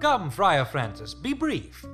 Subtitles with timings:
[0.00, 1.84] Come, Friar Francis, be brief.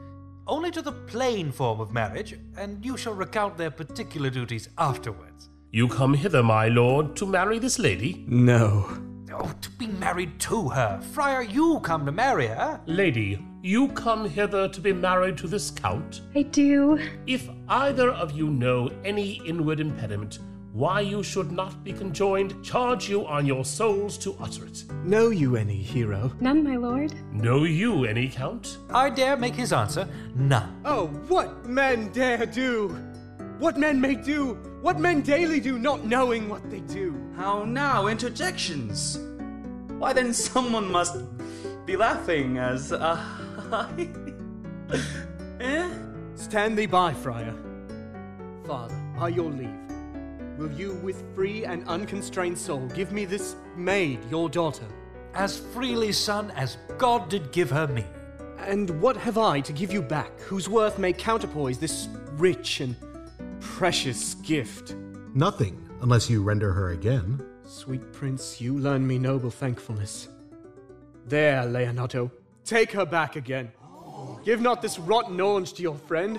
[0.47, 5.49] Only to the plain form of marriage, and you shall recount their particular duties afterwards.
[5.73, 8.27] You come hither, my lord, to marry this lady?
[8.29, 8.87] No.
[9.33, 11.01] Oh, to be married to her.
[11.13, 12.79] Friar, you come to marry her.
[12.85, 16.21] Lady, you come hither to be married to this count?
[16.37, 16.99] I do.
[17.27, 20.41] If either of you know any inward impediment
[20.75, 24.85] why you should not be conjoined, charge you on your souls to utter it.
[25.05, 26.33] Know you any, hero?
[26.41, 27.15] None, my lord.
[27.33, 28.79] Know you any, count?
[28.91, 30.81] I dare make his answer none.
[30.85, 32.89] Oh, what men dare do!
[33.61, 34.55] What men may do!
[34.83, 37.15] What men daily do, not knowing what they do!
[37.37, 39.21] How now, interjections?
[39.99, 41.19] Why then someone must
[41.87, 43.17] be laughing as uh,
[43.71, 44.09] I.
[45.61, 45.89] eh?
[46.35, 47.55] Stand thee by, friar.
[48.67, 49.84] Father, by your leave,
[50.59, 54.87] will you with free and unconstrained soul give me this maid, your daughter?
[55.35, 58.05] As freely, son, as God did give her me.
[58.59, 62.97] And what have I to give you back, whose worth may counterpoise this rich and
[63.61, 64.95] precious gift?
[65.35, 67.45] Nothing, unless you render her again.
[67.65, 70.29] Sweet prince, you learn me noble thankfulness.
[71.27, 72.31] There, Leonato,
[72.65, 73.73] take her back again.
[74.45, 76.39] Give not this rotten orange to your friend.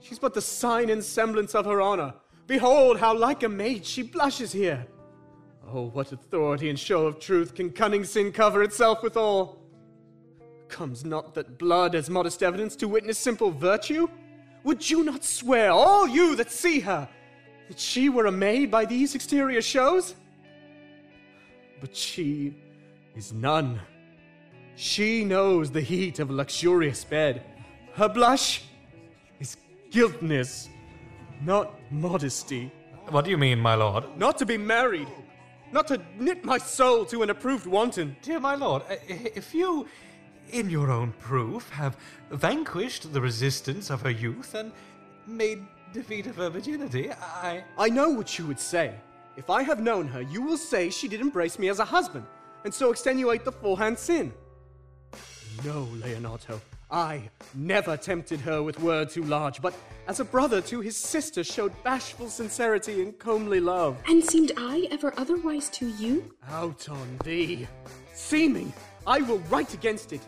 [0.00, 2.14] She's but the sign and semblance of her honor.
[2.46, 4.86] Behold how like a maid she blushes here.
[5.72, 9.58] Oh, what authority and show of truth can cunning sin cover itself withal?
[10.68, 14.08] Comes not that blood as modest evidence to witness simple virtue?
[14.64, 17.08] Would you not swear, all you that see her,
[17.68, 20.14] that she were a maid by these exterior shows?
[21.80, 22.56] But she
[23.14, 23.80] is none.
[24.76, 27.42] She knows the heat of a luxurious bed.
[27.94, 28.64] Her blush
[29.38, 29.56] is
[29.90, 30.68] guiltness,
[31.44, 32.72] not modesty.
[33.08, 34.04] What do you mean, my lord?
[34.18, 35.08] Not to be married,
[35.72, 38.16] not to knit my soul to an approved wanton.
[38.22, 39.86] Dear my lord, if you,
[40.50, 41.96] in your own proof, have
[42.30, 44.72] vanquished the resistance of her youth and
[45.26, 47.64] made defeat of her virginity, I.
[47.78, 48.94] I know what you would say.
[49.36, 52.26] If I have known her, you will say she did embrace me as a husband,
[52.64, 54.32] and so extenuate the forehand sin.
[55.64, 56.60] No, Leonato,
[56.94, 59.74] I never tempted her with word too large, but
[60.06, 64.00] as a brother to his sister showed bashful sincerity and comely love.
[64.06, 66.32] And seemed I ever otherwise to you?
[66.48, 67.66] Out on thee!
[68.12, 68.72] Seeming,
[69.08, 70.20] I will write against it.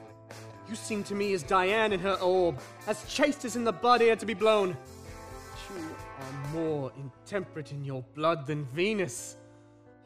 [0.68, 4.02] You seem to me as Dian in her orb, as chaste as in the bud
[4.02, 4.70] ere to be blown.
[4.72, 5.84] But you
[6.18, 9.36] are more intemperate in your blood than Venus,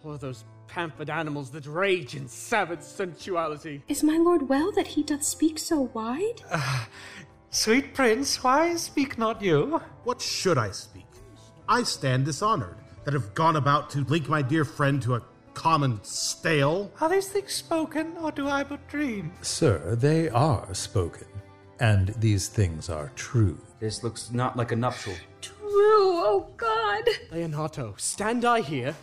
[0.04, 3.82] or those pampered animals that rage in savage sensuality.
[3.88, 6.42] Is my lord well that he doth speak so wide?
[6.52, 6.88] Ah,
[7.50, 9.82] sweet prince, why speak not you?
[10.04, 11.06] What should I speak?
[11.68, 15.22] I stand dishonored that have gone about to link my dear friend to a
[15.54, 16.92] common stale.
[17.00, 19.32] Are these things spoken, or do I but dream?
[19.42, 21.26] Sir, they are spoken,
[21.80, 23.58] and these things are true.
[23.80, 25.14] This looks not like a nuptial.
[25.40, 27.04] True, oh God!
[27.32, 28.94] Leonato, stand I here?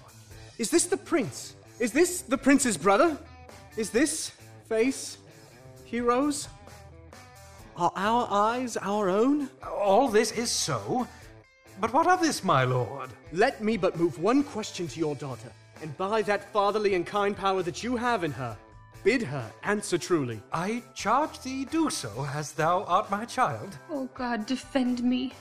[0.57, 1.55] Is this the prince?
[1.79, 3.17] Is this the prince's brother?
[3.75, 4.31] Is this
[4.67, 5.19] face
[5.85, 6.49] Hero's?
[7.75, 9.49] Are our eyes our own?
[9.63, 11.07] All this is so.
[11.79, 13.11] But what of this, my lord?
[13.31, 15.51] Let me but move one question to your daughter,
[15.83, 18.57] and by that fatherly and kind power that you have in her,
[19.03, 20.41] bid her answer truly.
[20.51, 23.77] I charge thee do so, as thou art my child.
[23.91, 25.33] Oh God, defend me.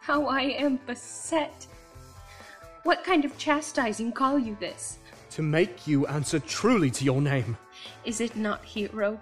[0.00, 1.66] How I am beset.
[2.84, 4.96] What kind of chastising call you this?
[5.38, 7.56] To make you answer truly to your name.
[8.04, 9.20] Is it not hero?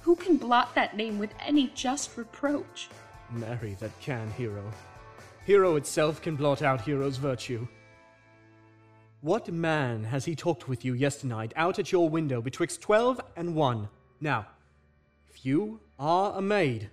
[0.00, 2.88] Who can blot that name with any just reproach?
[3.30, 4.68] Marry that can, hero.
[5.46, 7.68] Hero itself can blot out hero's virtue.
[9.20, 13.54] What man has he talked with you yesternight out at your window betwixt twelve and
[13.54, 13.88] one?
[14.20, 14.46] Now,
[15.28, 16.90] if you are a maid,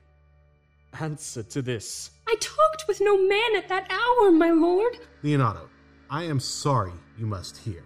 [1.02, 2.12] answer to this.
[2.28, 5.00] I talked with no man at that hour, my lord.
[5.24, 5.68] Leonato,
[6.08, 7.82] I am sorry you must hear.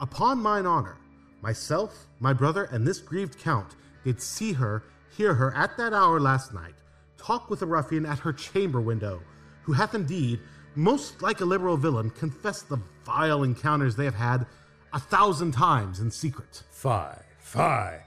[0.00, 0.96] Upon mine honor,
[1.42, 6.18] myself, my brother, and this grieved count did see her, hear her at that hour
[6.18, 6.74] last night,
[7.18, 9.20] talk with a ruffian at her chamber window,
[9.62, 10.40] who hath indeed,
[10.74, 14.46] most like a liberal villain, confessed the vile encounters they have had
[14.94, 16.62] a thousand times in secret.
[16.70, 18.00] Fie, fie.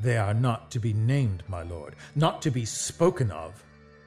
[0.00, 3.64] They are not to be named, my lord, not to be spoken of.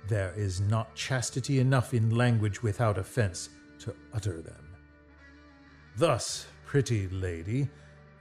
[0.08, 4.76] There is not chastity enough in language without offense to utter them.
[5.98, 7.70] Thus, pretty lady,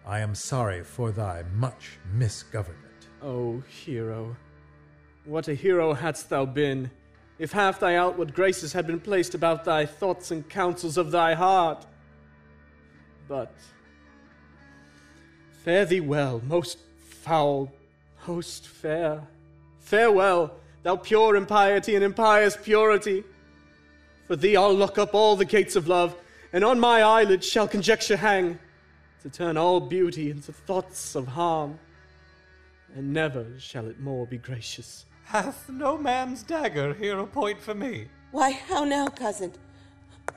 [0.07, 3.09] I am sorry for thy much misgovernment.
[3.21, 4.37] O hero,
[5.25, 6.89] what a hero hadst thou been,
[7.41, 11.35] if half thy outward graces had been placed about thy thoughts and counsels of thy
[11.35, 11.85] heart.
[13.27, 13.53] But
[15.65, 17.73] fare thee well, most foul,
[18.29, 19.23] most fair,
[19.81, 20.55] farewell,
[20.85, 23.25] thou pure impiety and impious purity.
[24.29, 26.15] For thee I'll lock up all the gates of love,
[26.57, 28.59] and on my eyelids shall conjecture hang,
[29.23, 31.79] to turn all beauty into thoughts of harm,
[32.95, 35.05] and never shall it more be gracious.
[35.27, 38.09] Hath no man's dagger here a point for me?
[38.31, 39.53] Why, how now, cousin?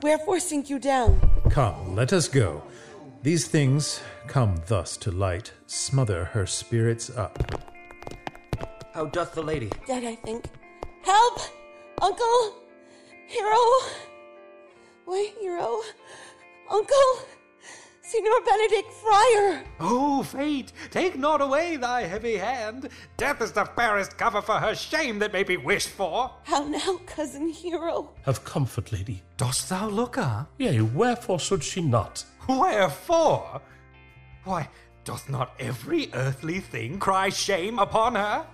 [0.02, 1.18] Wherefore sink you down?
[1.48, 2.64] Come, let us go.
[3.22, 7.38] These things come thus to light, smother her spirits up.
[8.92, 9.70] How doth the lady?
[9.86, 10.44] Dead, I think.
[11.02, 11.40] Help!
[12.02, 12.56] Uncle!
[13.26, 13.56] Hero!
[15.10, 15.80] Why, Hero?
[16.70, 17.26] Uncle!
[18.00, 19.64] Signor Benedick Friar!
[19.80, 22.90] Oh, fate, take not away thy heavy hand.
[23.16, 26.30] Death is the fairest cover for her shame that may be wished for.
[26.44, 28.12] How now, cousin Hero?
[28.22, 29.20] Have comfort, lady.
[29.36, 30.46] Dost thou look her?
[30.58, 32.24] Yea, wherefore should she not?
[32.48, 33.60] Wherefore?
[34.44, 34.68] Why,
[35.02, 38.46] doth not every earthly thing cry shame upon her?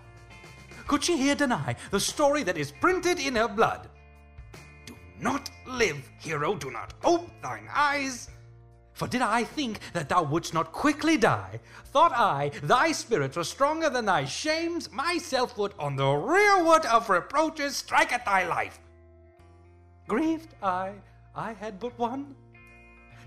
[0.87, 3.91] Could she here deny the story that is printed in her blood?
[5.21, 8.29] Not live, hero, do not ope thine eyes.
[8.93, 13.45] For did I think that thou wouldst not quickly die, thought I thy spirits were
[13.45, 18.81] stronger than thy shames, myself would on the rearward of reproaches strike at thy life.
[20.09, 20.93] Grieved I,
[21.35, 22.35] I had but one.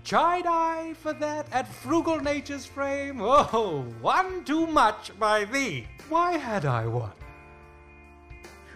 [0.02, 3.20] Chide I for that at frugal nature's frame?
[3.20, 5.86] Oh, one too much by thee.
[6.08, 7.12] Why had I one?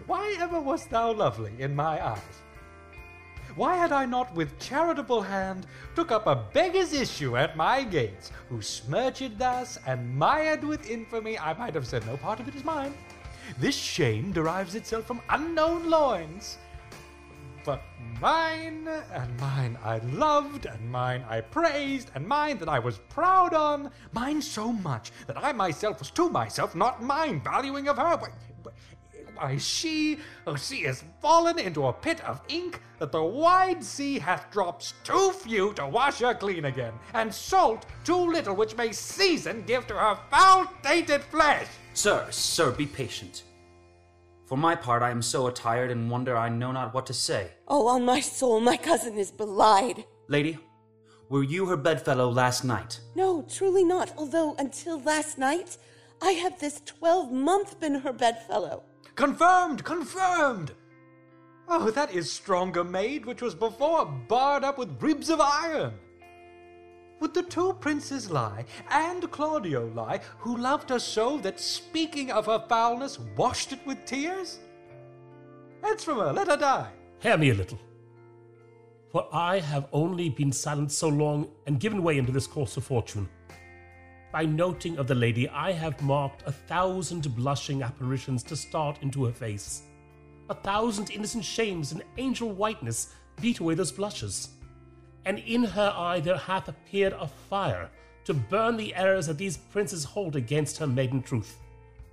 [0.06, 2.43] Why ever wast thou lovely in my eyes?
[3.56, 8.32] Why had I not with charitable hand took up a beggar's issue at my gates,
[8.48, 11.38] who smirched thus and mired with infamy?
[11.38, 12.94] I might have said no part of it is mine.
[13.58, 16.58] This shame derives itself from unknown loins.
[17.64, 17.80] But
[18.20, 23.54] mine, and mine I loved, and mine I praised, and mine that I was proud
[23.54, 28.20] on, mine so much that I myself was to myself not mine, valuing of her.
[29.34, 33.82] Why, why, she, oh, she is fallen into a pit of ink that the wide
[33.82, 38.76] sea hath drops too few to wash her clean again, and salt too little which
[38.76, 41.66] may season give to her foul tainted flesh.
[41.94, 43.44] Sir, sir, be patient.
[44.46, 47.50] For my part, I am so attired and wonder I know not what to say.
[47.66, 50.04] Oh, on my soul, my cousin is belied.
[50.28, 50.58] Lady,
[51.30, 53.00] were you her bedfellow last night?
[53.14, 55.78] No, truly not, although until last night
[56.22, 58.84] I have this twelve month been her bedfellow.
[59.14, 60.72] Confirmed, confirmed!
[61.68, 65.94] Oh, that is stronger made, which was before barred up with ribs of iron.
[67.20, 72.46] Would the two princes lie, and Claudio lie, who loved her so that speaking of
[72.46, 74.58] her foulness washed it with tears?
[75.82, 76.90] Hence from her, let her die.
[77.20, 77.78] Hear me a little.
[79.10, 82.84] For I have only been silent so long and given way into this course of
[82.84, 83.28] fortune.
[84.34, 89.24] By noting of the lady, I have marked a thousand blushing apparitions to start into
[89.26, 89.82] her face.
[90.50, 94.48] A thousand innocent shames and angel whiteness beat away those blushes.
[95.24, 97.88] And in her eye there hath appeared a fire
[98.24, 101.60] to burn the errors that these princes hold against her maiden truth.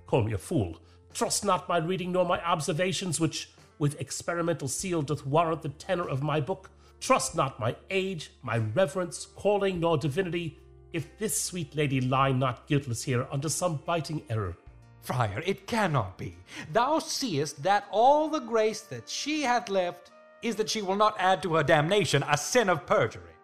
[0.06, 0.78] Call me a fool.
[1.12, 6.08] Trust not my reading nor my observations, which with experimental seal doth warrant the tenor
[6.08, 6.70] of my book.
[7.00, 10.60] Trust not my age, my reverence, calling, nor divinity,
[10.92, 14.56] if this sweet lady lie not guiltless here under some biting error.
[15.00, 16.36] Friar, it cannot be.
[16.72, 20.10] Thou seest that all the grace that she hath left
[20.42, 23.34] is that she will not add to her damnation a sin of perjury.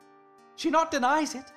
[0.56, 1.52] She not denies it.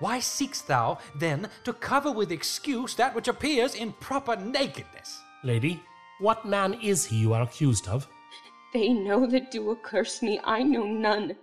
[0.00, 5.20] Why seekst thou, then, to cover with excuse that which appears in proper nakedness?
[5.44, 5.80] Lady,
[6.18, 8.08] what man is he you are accused of?
[8.72, 11.36] They know that do accurse me, I know none.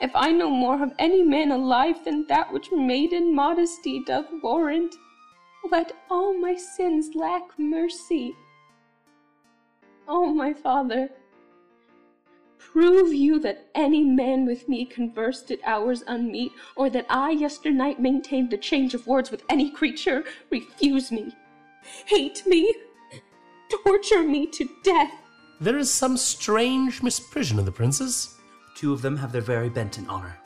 [0.00, 4.94] If I know more of any man alive than that which maiden modesty doth warrant,
[5.70, 8.34] let all my sins lack mercy.
[10.06, 11.10] O my father,
[12.58, 18.00] prove you that any man with me conversed at hours unmeet, or that I yesternight
[18.00, 21.32] maintained the change of words with any creature, refuse me,
[22.06, 22.74] hate me,
[23.70, 25.12] torture me to death.
[25.60, 28.33] There is some strange misprision in the princes.
[28.74, 30.36] Two of them have their very bent in honor.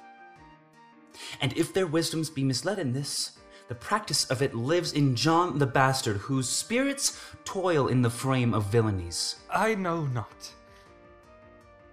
[1.40, 5.58] And if their wisdoms be misled in this, the practice of it lives in John
[5.58, 9.36] the Bastard, whose spirits toil in the frame of villainies.
[9.50, 10.52] I know not.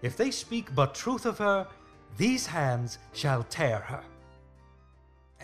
[0.02, 1.68] If they speak but truth of her,
[2.18, 4.04] these hands shall tear her.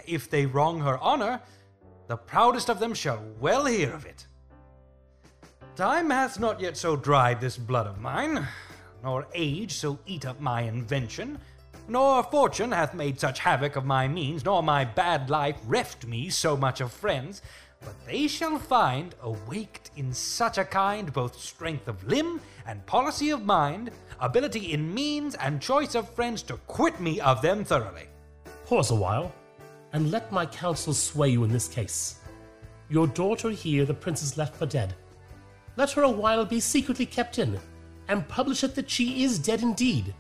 [0.06, 1.42] If they wrong her honor,
[2.08, 4.26] the proudest of them shall well hear of it.
[5.76, 8.48] Time hath not yet so dried this blood of mine,
[9.04, 11.40] nor age so eat up my invention,
[11.88, 16.30] nor fortune hath made such havoc of my means, nor my bad life reft me
[16.30, 17.42] so much of friends,
[17.82, 23.32] but they shall find, awaked in such a kind, both strength of limb and policy
[23.32, 28.08] of mind, ability in means and choice of friends to quit me of them thoroughly.
[28.66, 29.34] Pause a while,
[29.94, 32.20] and let my counsel sway you in this case.
[32.90, 34.94] Your daughter here, the prince princess left for dead.
[35.78, 37.60] Let her a while be secretly kept in,
[38.08, 40.14] and publish it that she is dead indeed.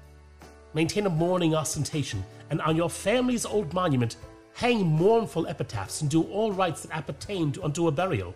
[0.73, 4.15] Maintain a mourning ostentation, and on your family's old monument
[4.53, 8.35] hang mournful epitaphs, and do all rites that appertain to unto a burial.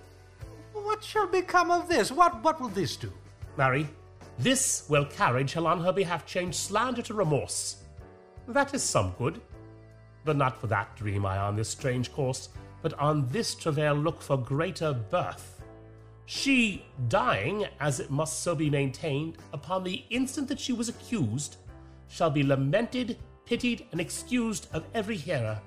[0.73, 2.11] What shall become of this?
[2.11, 3.11] What what will this do?
[3.57, 3.87] Marry,
[4.39, 7.77] this well carriage shall on her behalf change slander to remorse.
[8.47, 9.41] That is some good.
[10.23, 12.49] But not for that dream I on this strange course,
[12.81, 15.54] but on this travail look for greater birth.
[16.25, 21.57] She dying, as it must so be maintained, upon the instant that she was accused,
[22.07, 25.61] shall be lamented, pitied, and excused of every hearer.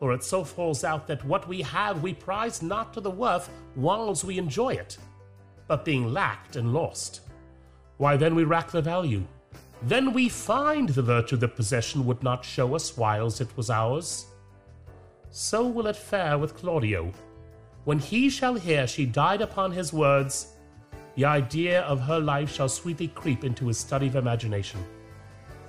[0.00, 3.48] For it so falls out that what we have we prize not to the worth
[3.74, 4.98] whiles we enjoy it,
[5.68, 7.20] but being lacked and lost,
[7.98, 9.22] why then we rack the value.
[9.82, 14.26] Then we find the virtue that possession would not show us whiles it was ours.
[15.30, 17.12] So will it fare with Claudio.
[17.84, 20.54] When he shall hear she died upon his words,
[21.16, 24.84] the idea of her life shall sweetly creep into his study of imagination,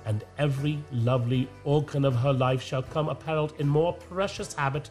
[0.04, 4.90] and every lovely organ of her life shall come apparelled in more precious habit,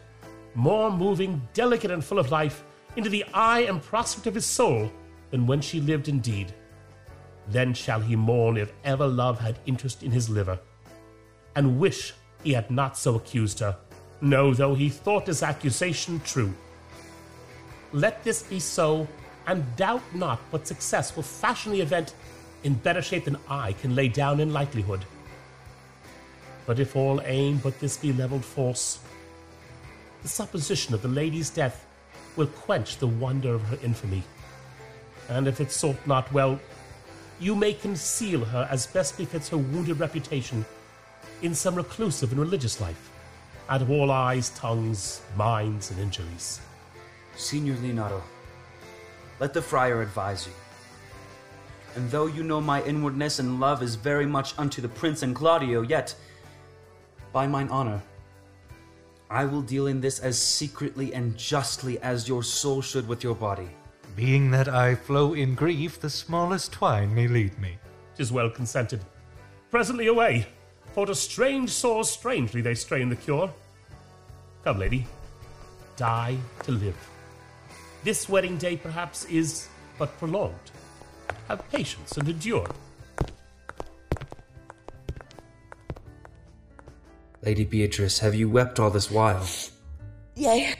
[0.54, 2.64] more moving, delicate, and full of life,
[2.96, 4.90] into the eye and prospect of his soul
[5.30, 6.52] than when she lived indeed.
[7.48, 10.58] Then shall he mourn if ever love had interest in his liver,
[11.54, 13.76] and wish he had not so accused her,
[14.20, 16.52] no, though he thought his accusation true.
[17.92, 19.06] Let this be so,
[19.46, 22.14] and doubt not but success will fashion the event
[22.64, 25.04] in better shape than I can lay down in likelihood.
[26.64, 29.00] But if all aim but this be levelled force,
[30.22, 31.86] the supposition of the lady's death
[32.36, 34.22] will quench the wonder of her infamy.
[35.28, 36.58] And if it sort not well,
[37.40, 40.64] you may conceal her as best befits her wounded reputation
[41.42, 43.10] in some reclusive and religious life,
[43.68, 46.60] out of all eyes, tongues, minds, and injuries.
[47.36, 48.22] Signor Leonato,
[49.40, 50.52] let the friar advise you.
[51.94, 55.34] And though you know my inwardness and love is very much unto the prince and
[55.34, 56.14] Claudio, yet,
[57.32, 58.02] by mine honor,
[59.30, 63.34] I will deal in this as secretly and justly as your soul should with your
[63.34, 63.68] body.
[64.14, 67.78] Being that I flow in grief, the smallest twine may lead me.
[68.14, 69.00] Tis well consented.
[69.70, 70.46] Presently away,
[70.92, 73.50] for to strange sores strangely they strain the cure.
[74.64, 75.06] Come, lady,
[75.96, 77.11] die to live.
[78.04, 80.72] This wedding day perhaps is but prolonged.
[81.46, 82.68] Have patience and endure.
[87.42, 89.46] Lady Beatrice, have you wept all this while?
[90.34, 90.74] Yea,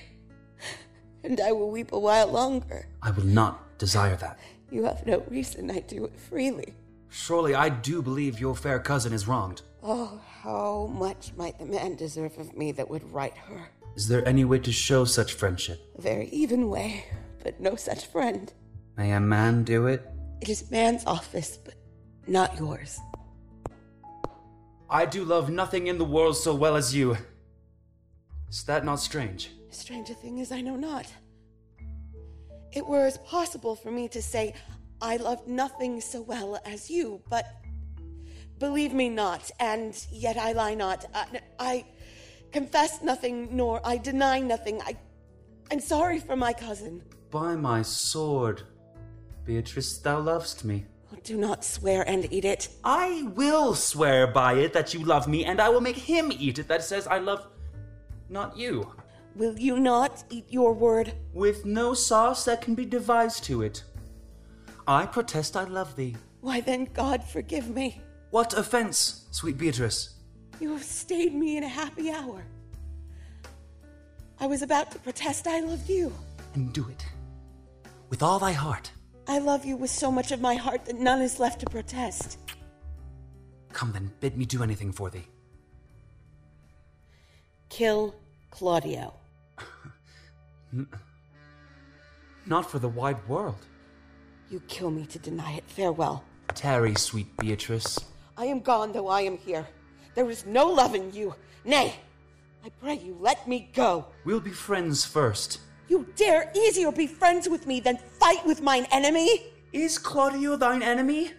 [1.23, 2.87] and I will weep a while longer.
[3.03, 4.39] I will not desire that.
[4.71, 6.75] You have no reason I do it freely.
[7.09, 9.63] Surely I do believe your fair cousin is wronged.
[9.83, 13.69] Oh, how much might the man deserve of me that would right her?
[13.95, 15.81] Is there any way to show such friendship?
[15.99, 17.05] A very even way,
[17.43, 18.53] but no such friend.
[18.97, 20.03] May a man do it?
[20.41, 21.75] It is man's office, but
[22.27, 22.99] not yours.
[24.89, 27.17] I do love nothing in the world so well as you.
[28.49, 29.51] Is that not strange?
[29.71, 31.07] Strange a thing as I know not.
[32.73, 34.55] It were as possible for me to say,
[35.01, 37.47] I love nothing so well as you, but
[38.59, 41.05] believe me not, and yet I lie not.
[41.15, 41.85] I, I
[42.53, 44.81] confess nothing, nor I deny nothing.
[44.83, 44.97] I,
[45.71, 47.03] I'm sorry for my cousin.
[47.31, 48.63] By my sword,
[49.45, 50.87] Beatrice, thou lovest me.
[51.13, 52.69] Oh, do not swear and eat it.
[52.85, 56.59] I will swear by it that you love me, and I will make him eat
[56.59, 57.49] it that says I love
[58.29, 58.93] not you.
[59.35, 61.15] Will you not eat your word?
[61.33, 63.83] With no sauce that can be devised to it.
[64.87, 66.17] I protest I love thee.
[66.41, 68.03] Why then, God forgive me.
[68.31, 70.22] What offense, sweet Beatrice?
[70.63, 72.45] You have stayed me in a happy hour.
[74.39, 76.13] I was about to protest I loved you.
[76.55, 77.05] And do it.
[78.11, 78.93] With all thy heart.
[79.27, 82.39] I love you with so much of my heart that none is left to protest.
[83.73, 85.27] Come then, bid me do anything for thee.
[87.69, 88.15] Kill
[88.53, 89.15] Claudio.
[92.47, 93.67] Not for the wide world.
[94.49, 95.65] You kill me to deny it.
[95.67, 96.23] Farewell.
[96.55, 97.99] Tarry, sweet Beatrice.
[98.37, 99.67] I am gone, though I am here.
[100.15, 101.35] There is no love in you.
[101.65, 101.95] Nay,
[102.65, 104.07] I pray you let me go.
[104.25, 105.61] We'll be friends first.
[105.89, 109.47] You dare easier be friends with me than fight with mine enemy?
[109.73, 111.33] Is Claudio thine enemy?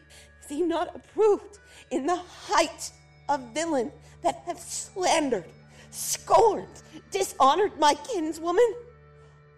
[0.43, 1.59] Is he not approved
[1.91, 2.91] in the height
[3.29, 5.45] of villain that have slandered,
[5.91, 8.73] scorned, dishonored my kinswoman?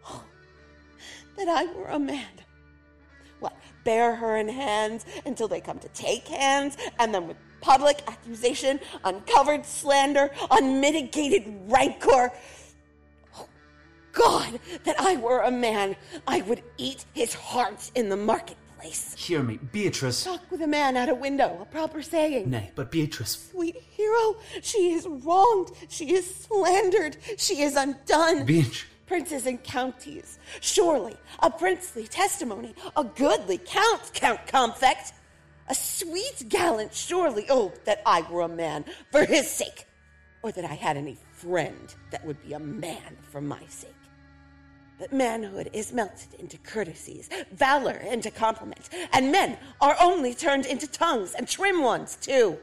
[0.07, 0.23] Oh,
[1.37, 2.27] that I were a man.
[3.39, 8.03] What, bear her in hands until they come to take hands, and then with public
[8.07, 12.31] accusation, uncovered slander, unmitigated rancor.
[13.35, 13.47] Oh,
[14.13, 15.95] God, that I were a man,
[16.27, 19.15] I would eat his heart in the marketplace.
[19.17, 20.23] Hear me, Beatrice.
[20.23, 22.51] Talk with a man at a window, a proper saying.
[22.51, 23.49] Nay, but Beatrice.
[23.51, 28.45] Sweet hero, she is wronged, she is slandered, she is undone.
[28.45, 28.85] Beach.
[29.07, 35.13] Princes and counties, surely a princely testimony, a goodly count, Count Comfect.
[35.67, 39.87] A sweet gallant, surely, oh, that I were a man for his sake,
[40.43, 43.91] or that I had any friend that would be a man for my sake.
[44.99, 50.87] But manhood is melted into courtesies, valor into compliments, and men are only turned into
[50.87, 52.57] tongues, and trim ones, too.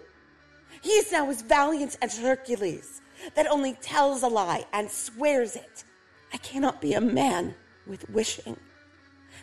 [0.80, 3.02] He is now as valiant as Hercules,
[3.34, 5.84] that only tells a lie and swears it.
[6.32, 7.54] I cannot be a man
[7.86, 8.56] with wishing.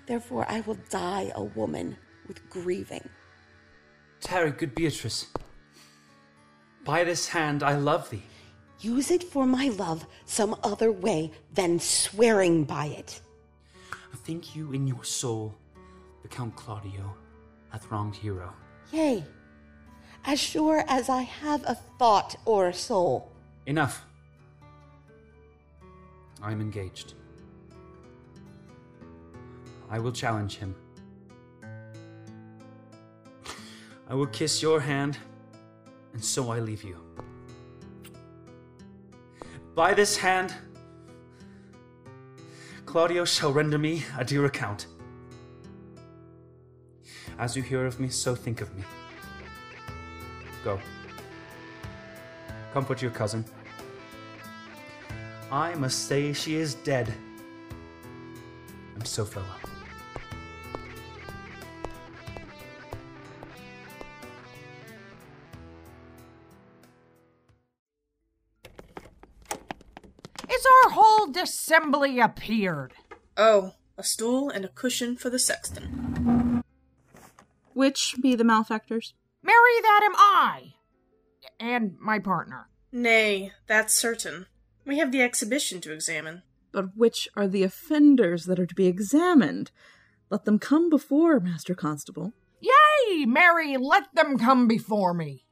[0.06, 1.98] Therefore, I will die a woman
[2.28, 3.08] with grieving.
[4.22, 5.28] Tarry, good Beatrice.
[6.86, 8.24] By this hand I love thee.
[8.80, 13.22] Use it for my love some other way than swearing by it.
[13.92, 15.54] I Think you in your soul
[16.22, 17.14] the Count Claudio
[17.70, 18.54] hath wronged Hero?
[18.92, 19.24] Yea,
[20.26, 23.32] as sure as I have a thought or a soul.
[23.66, 24.06] Enough.
[26.42, 27.14] I am engaged.
[29.90, 30.76] I will challenge him.
[34.10, 35.20] I will kiss your hand,
[36.14, 36.98] and so I leave you.
[39.76, 40.54] By this hand,
[42.88, 44.88] Claudio shall render me a dear account.
[47.38, 48.84] As you hear of me, so think of me.
[50.64, 50.80] Go.
[52.74, 53.46] Comfort your cousin.
[55.52, 57.14] I must say she is dead.
[58.96, 59.79] And so farewell.
[71.80, 72.94] Assembly appeared?
[73.38, 76.62] Oh, a stool and a cushion for the sexton.
[77.74, 79.14] Which be the malefactors?
[79.42, 80.74] Marry that am I,
[81.58, 82.68] and my partner.
[82.92, 84.48] Nay, that's certain.
[84.86, 86.42] We have the exhibition to examine.
[86.74, 89.72] But which are the offenders that are to be examined?
[90.30, 92.34] Let them come before, Master Constable.
[92.60, 95.46] Yea, marry, let them come before me.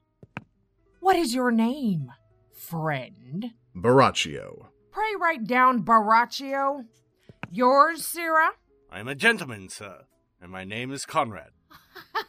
[1.00, 2.12] What is your name,
[2.54, 3.52] friend?
[3.74, 4.68] Borachio.
[4.98, 6.86] Pray write down Borachio.
[7.52, 8.54] Yours, Sirrah?
[8.92, 10.06] I am a gentleman, sir,
[10.42, 11.52] and my name is Conrad.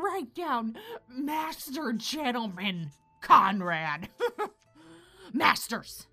[0.00, 0.76] write down
[1.08, 4.10] Master Gentleman Conrad.
[5.32, 6.06] Masters,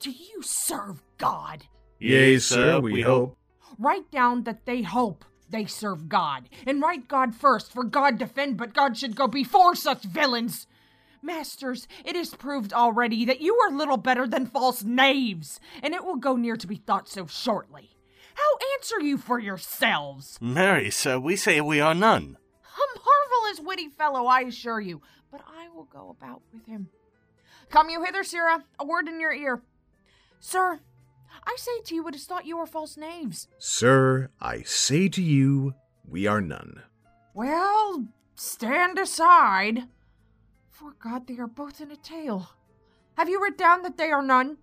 [0.00, 1.66] do you serve God?
[1.98, 3.36] Yea, sir, we hope.
[3.78, 8.56] Write down that they hope they serve God, and write God first, for God defend,
[8.56, 10.66] but God should go before such villains.
[11.22, 16.04] Masters, it is proved already that you are little better than false knaves, and it
[16.04, 17.90] will go near to be thought so shortly.
[18.34, 20.36] How answer you for yourselves?
[20.40, 22.36] Marry, sir, we say we are none.
[22.64, 26.88] A marvelous witty fellow, I assure you, but I will go about with him.
[27.70, 29.62] Come you hither, Sirrah, a word in your ear.
[30.40, 30.80] Sir,
[31.46, 33.46] I say to you, it is thought you are false knaves.
[33.58, 36.82] Sir, I say to you, we are none.
[37.32, 39.84] Well, stand aside.
[40.72, 42.50] For God, they are both in a tale.
[43.16, 44.56] Have you writ down that they are none?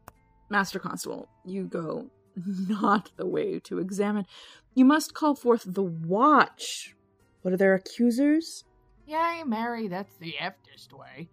[0.50, 2.10] Master Constable, you go
[2.67, 4.26] not the way to examine.
[4.74, 6.95] You must call forth the watch.
[7.43, 8.65] What are their accusers?
[9.06, 11.30] Yea, marry, that's the eftest way.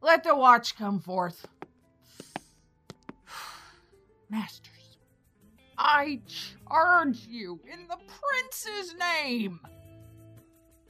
[0.00, 1.46] Let the watch come forth.
[4.30, 4.98] Masters,
[5.78, 9.60] I charge you in the prince's name.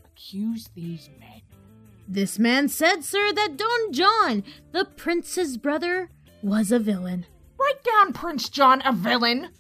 [0.05, 1.43] Accuse these men.
[2.09, 6.11] This man said, sir, that Don John, the prince's brother,
[6.43, 7.27] was a villain.
[7.59, 9.51] Write down Prince John a villain.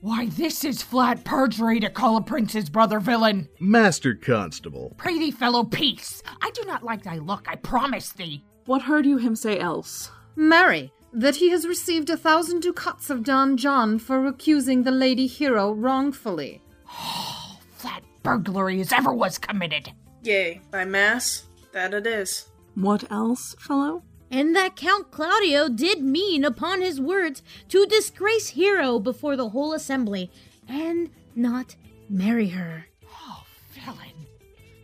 [0.00, 3.48] Why, this is flat perjury to call a prince's brother villain.
[3.58, 4.92] Master Constable.
[4.96, 6.22] Pray thee, fellow, peace.
[6.42, 8.44] I do not like thy look, I promise thee.
[8.66, 10.10] What heard you him say else?
[10.34, 15.26] Marry, that he has received a thousand ducats of Don John for accusing the lady
[15.26, 16.62] hero wrongfully.
[16.88, 19.92] Oh, flat burglary as ever was committed.
[20.26, 22.48] Yea, by mass, that it is.
[22.74, 24.02] What else, fellow?
[24.28, 29.72] And that Count Claudio did mean upon his words to disgrace Hero before the whole
[29.72, 30.32] assembly,
[30.68, 31.76] and not
[32.08, 32.86] marry her.
[33.08, 34.26] Oh, villain!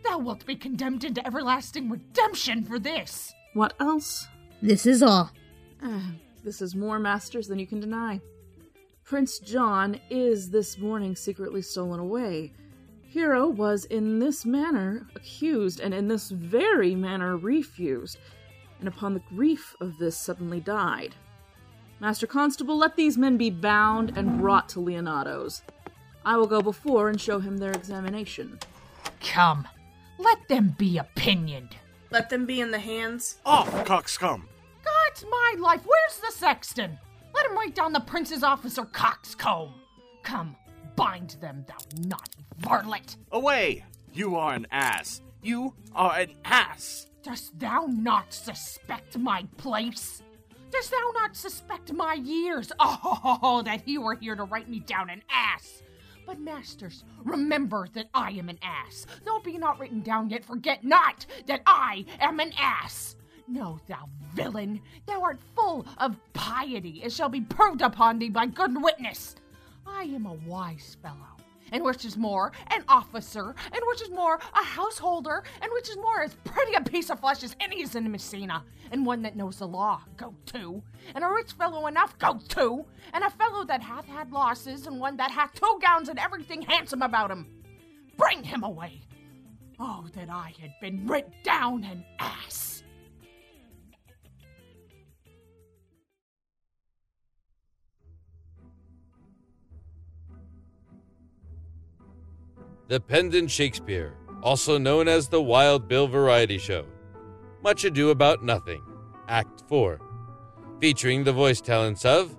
[0.05, 3.33] Thou wilt be condemned into everlasting redemption for this.
[3.53, 4.25] What else?
[4.61, 5.29] This is all.
[5.83, 6.11] Uh,
[6.45, 8.21] this is more masters than you can deny.
[9.03, 12.53] Prince John is this morning secretly stolen away.
[13.13, 18.17] Hero was in this manner accused, and in this very manner refused,
[18.79, 21.13] and upon the grief of this suddenly died.
[21.99, 25.61] Master Constable, let these men be bound and brought to Leonato's.
[26.25, 28.57] I will go before and show him their examination.
[29.21, 29.67] Come,
[30.17, 31.75] let them be opinioned.
[32.09, 33.37] Let them be in the hands.
[33.45, 34.49] Off, coxcomb!
[34.83, 36.97] God's my life, where's the sexton?
[37.35, 39.75] Let him write down the prince's officer coxcomb.
[40.23, 40.55] Come,
[40.95, 43.17] bind them, thou naughty varlet.
[43.31, 43.85] Away!
[44.13, 45.21] You are an ass.
[45.41, 47.07] You are an ass.
[47.23, 50.21] Dost thou not suspect my place?
[50.71, 52.71] Dost thou not suspect my years?
[52.79, 55.81] Oh, that he were here to write me down an ass.
[56.25, 59.05] But, masters, remember that I am an ass.
[59.25, 63.15] Though be not written down yet, forget not that I am an ass.
[63.47, 68.45] No, thou villain, thou art full of piety, as shall be proved upon thee by
[68.45, 69.35] good witness.
[69.85, 71.32] I am a wise fellow,
[71.71, 75.97] and which is more, an officer, and which is more, a householder, and which is
[75.97, 79.35] more, as pretty a piece of flesh as any is in Messina, and one that
[79.35, 80.81] knows the law, go to,
[81.15, 84.99] and a rich fellow enough, go to, and a fellow that hath had losses, and
[84.99, 87.47] one that hath two gowns and everything handsome about him.
[88.17, 89.01] Bring him away.
[89.79, 92.72] Oh, that I had been writ down an ass.
[102.89, 106.85] The Pendant Shakespeare, also known as the Wild Bill Variety Show.
[107.63, 108.83] Much Ado About Nothing,
[109.29, 110.01] Act 4.
[110.81, 112.37] Featuring the voice talents of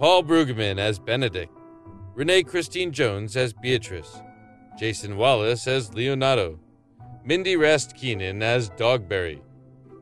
[0.00, 1.50] Paul Brueggemann as Benedick,
[2.14, 4.20] Renee Christine Jones as Beatrice,
[4.76, 6.58] Jason Wallace as Leonato,
[7.24, 9.40] Mindy Rast Keenan as Dogberry,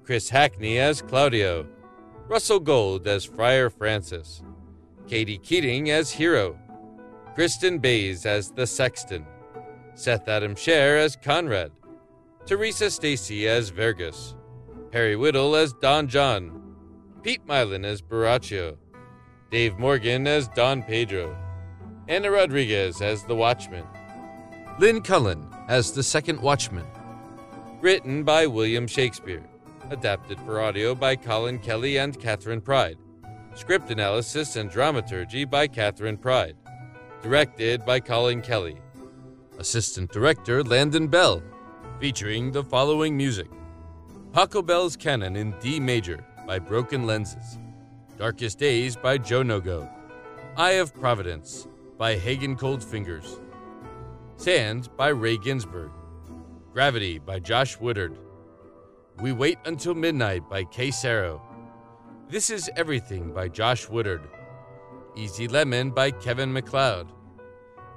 [0.03, 1.67] Chris Hackney as Claudio,
[2.27, 4.43] Russell Gold as Friar Francis,
[5.07, 6.59] Katie Keating as Hero,
[7.35, 9.27] Kristen Bays as the Sexton,
[9.95, 11.73] Seth Adam Scher as Conrad,
[12.47, 14.35] Teresa Stacy as Verges,
[14.93, 16.77] Harry Whittle as Don John,
[17.23, 18.77] Pete Mylan as Borachio,
[19.51, 21.37] Dave Morgan as Don Pedro,
[22.09, 23.85] Anna Rodriguez as the Watchman,
[24.79, 26.87] Lynn Cullen as the Second Watchman.
[27.81, 29.43] Written by William Shakespeare.
[29.91, 32.99] Adapted for audio by Colin Kelly and Catherine Pride.
[33.55, 36.57] Script analysis and dramaturgy by Catherine Pride.
[37.23, 38.82] Directed by Colin Kelly.
[39.59, 41.43] Assistant Director Landon Bell.
[42.01, 43.49] Featuring the following music
[44.33, 47.59] Pachelbel's Canon in D major by Broken Lenses.
[48.17, 49.89] Darkest Days by Joe Nogo.
[50.57, 53.41] Eye of Providence by Hagen Cold Fingers.
[54.37, 55.91] Sand by Ray Ginsburg.
[56.73, 58.17] Gravity by Josh Woodward.
[59.21, 61.41] We Wait Until Midnight by Kay Sarrow.
[62.29, 64.23] This Is Everything by Josh Woodward.
[65.15, 67.13] Easy Lemon by Kevin MacLeod.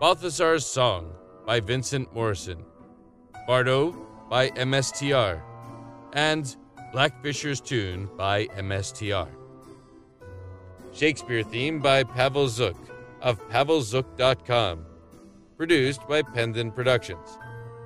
[0.02, 1.14] Balthazar's Song
[1.46, 2.64] by Vincent Morrison.
[3.48, 3.92] Bardo
[4.30, 5.42] by MSTR.
[6.14, 6.56] And
[6.94, 9.28] Blackfisher's Tune by MSTR.
[10.94, 12.78] Shakespeare theme by Pavel Zook
[13.22, 14.86] of pavelzook.com.
[15.58, 17.38] Produced by Pendant Productions.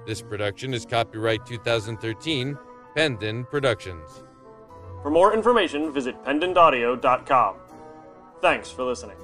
[0.06, 2.58] This production is copyright 2013,
[2.96, 4.24] Pendant Productions.
[5.02, 7.56] For more information, visit pendantaudio.com.
[8.42, 9.18] Thanks for listening.